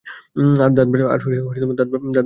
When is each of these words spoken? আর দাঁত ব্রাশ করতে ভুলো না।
আর 0.63 0.71
দাঁত 0.75 0.87
ব্রাশ 0.91 1.21
করতে 1.25 1.83
ভুলো 1.91 2.05
না। 2.05 2.19